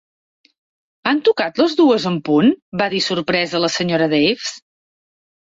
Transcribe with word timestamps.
"Han 1.11 1.19
tocat 1.29 1.61
les 1.63 1.75
dues 1.81 2.07
en 2.13 2.17
punt?", 2.31 2.49
va 2.83 2.89
dir 2.95 3.03
sorpresa 3.09 3.63
la 3.67 3.71
senyora 3.77 4.11
Dawes. 4.17 4.51